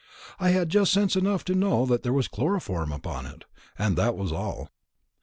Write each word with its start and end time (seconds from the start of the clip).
I 0.39 0.49
had 0.49 0.69
just 0.69 0.91
sense 0.91 1.15
enough 1.15 1.43
to 1.45 1.53
know 1.53 1.85
that 1.85 2.01
there 2.01 2.11
was 2.11 2.27
chloroform 2.27 2.91
upon 2.91 3.27
it, 3.27 3.45
and 3.77 3.95
that 3.97 4.15
was 4.17 4.31
all. 4.31 4.69